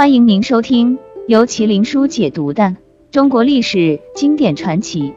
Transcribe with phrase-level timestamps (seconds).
[0.00, 0.98] 欢迎您收听
[1.28, 2.74] 由麒麟书解读的
[3.12, 5.12] 中国历史经典传奇。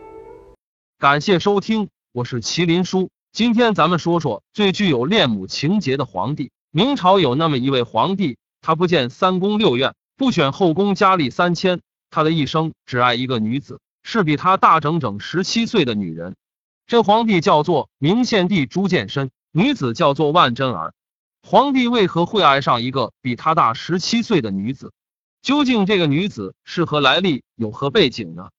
[0.99, 3.09] 感谢收听，我是麒麟书。
[3.31, 6.51] 今天咱们说说最具有恋母情节的皇帝。
[6.69, 11.79] 明朝有那么一位皇帝，他不见三宫六院，不选后宫佳丽三千，
[12.09, 16.35] 他的一生只爱一个女子，是比他大整整十七岁的女人。
[16.87, 20.93] 这皇帝叫做明献帝朱见深，女子叫做万贞儿。
[21.45, 24.93] 皇帝为何会爱上一个比他大十七岁的女子？
[25.41, 28.49] 究竟这个女子是何来历，有何背景呢？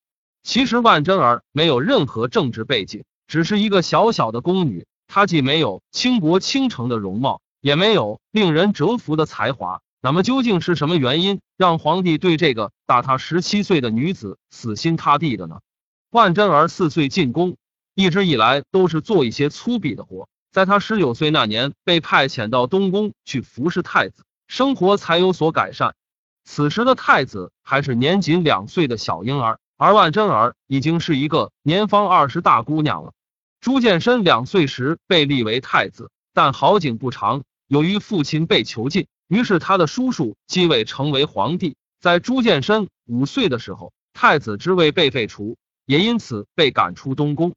[0.43, 4.87] 其实万贞儿没有任何政治背景，只是一个小小的宫女。
[5.09, 9.81] 她既没有倾国倾城的容貌，也没有令人折服的才华。
[10.03, 15.61] 那么究竟是什么原因让皇帝对这个大他十七岁的女子死心塌地的呢？
[16.11, 17.57] 万贞儿四岁进宫，
[17.95, 20.29] 一直以来都是做一些粗鄙的活。
[20.55, 25.97] 在他十九岁那年，被派遣到东宫去服侍太子，生活才有所改善。
[26.45, 33.13] 此时的太子还是年仅两岁的小婴儿，而万贞儿已经是一个年方二十大姑娘了。
[33.61, 41.75] 朱见深两岁时被立为太子，但好景不长，由于父亲被囚禁，于是他的叔叔继位成为皇帝。
[42.01, 47.55] 在朱见深五岁的时候，太子之位被废除，也因此被赶出东宫。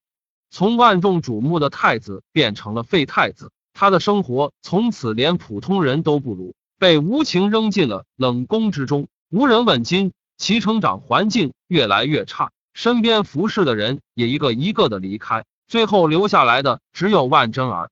[0.50, 10.12] 从万众瞩目的太子变成了废太子，他的生活从此连普通人都不如，被无情扔进了冷宫之中，无人问津。
[10.39, 17.89] 其成长环境越来越差，身边服侍的人也一个一个的离开，最后留下来的只有万贞儿。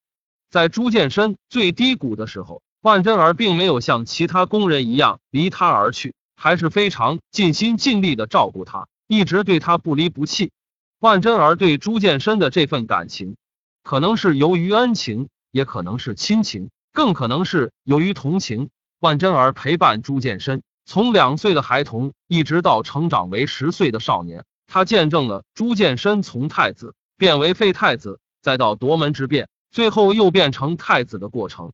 [0.52, 10.52] 在朱见深最低谷的时候，万贞儿并没有像其他宫人一样离他而去，还是非常尽心尽力的照顾他，一直对他不离不弃。
[11.00, 13.36] 万贞儿对朱见深的这份感情，
[13.84, 18.70] 可能是由于恩情，也可能是亲情，更可能是由于同情。
[19.00, 31.74] 万贞儿陪伴朱见深，从两岁的孩童一直到成长为十岁的少年，他见证了朱见深从太子变为废太子，再到夺门之变，最后又变成太子的过程。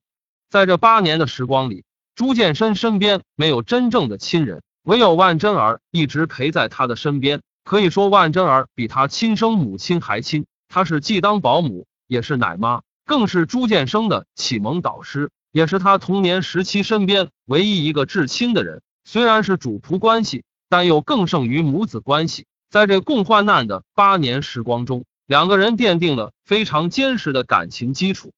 [0.50, 1.86] 在这八年的时光里，
[2.16, 7.42] 朱见深身边没有真正的亲人，唯有万贞儿一直陪在他的身边。
[7.64, 10.46] 可以说，万贞儿比他亲生母亲还亲。
[10.68, 18.82] 她是既当保姆，也是奶妈，更是朱见深的启蒙导师，也是他童年时期身边唯一一个至亲的人。
[19.04, 22.46] 虽然是主仆关系，但又更胜于母子关系。
[22.70, 28.32] 在这共患难的八年时光中，两个人奠定了非常坚实的感情基础。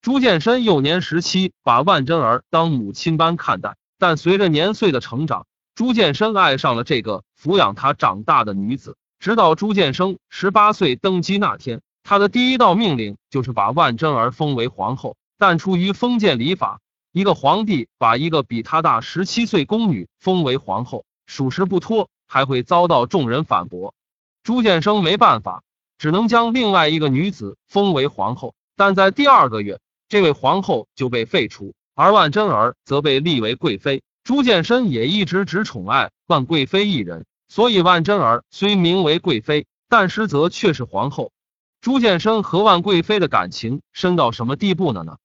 [0.00, 5.46] 朱见深幼年时期把万贞儿当母亲般看待，但随着年岁的成长，
[5.80, 15.16] 朱见深爱上了这个抚养他长大的女子，直到朱见深十八岁登基那天，他的第一道命令就是把万贞儿封为皇后。
[15.38, 16.82] 但出于封建礼法，
[17.12, 23.94] 一个皇帝把一个比他大十七岁宫女封为皇后，属实不妥，还会遭到众人反驳。
[24.42, 25.62] 朱见深没办法，
[25.96, 28.54] 只能将另外一个女子封为皇后。
[28.76, 29.80] 但在第二个月，
[30.10, 34.02] 这位皇后就被废除，而万贞儿则被立为贵妃。
[34.30, 41.32] 朱见深也一直只宠爱万贵妃一人，所以万贞儿虽名为贵妃，但实则却是皇后。
[41.80, 45.02] 朱见深和万贵妃的感情深到什么地步了？
[45.02, 45.16] 呢，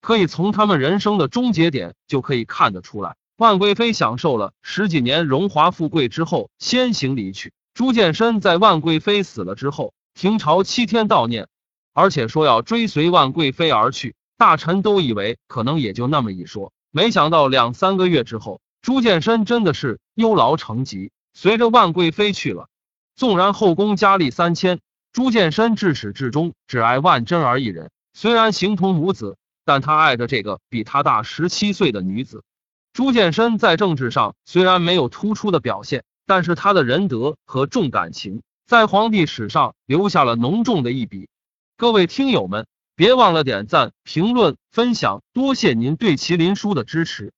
[0.00, 3.16] 可以从他们人生的终结点就可以看得出来。
[3.36, 7.52] 万贵妃享受了十几年荣华富贵之后，先行离去。
[7.74, 11.48] 朱见深在万贵妃死了之后，停朝七天悼念，
[11.92, 14.14] 而且说要追随万贵妃而去。
[14.38, 16.72] 大臣都以为可能也就那么一说。
[16.96, 22.68] 没想到两三个月之后，朱见深真的是忧劳成疾，随着万贵妃去了。
[23.16, 24.78] 纵然后宫佳丽三千，
[25.12, 27.90] 朱见深至始至终只爱万贞儿一人。
[28.12, 32.44] 虽然形同母子，但他爱着这个比他大十七岁的女子。
[32.92, 41.28] 朱见深在政治上虽然没有突出的表现，但是他的仁德和重感情，在皇帝史上留下了浓重的一笔。
[41.76, 42.68] 各位听友们。
[42.96, 47.32] 别忘了点赞、评论、分享，多谢您对麒麟书的支持。